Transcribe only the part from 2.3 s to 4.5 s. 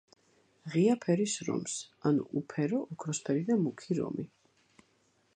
უფერო, ოქროსფერი და მუქი რომი.